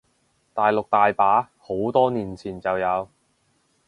[0.55, 3.07] 大陸大把，好多年前就有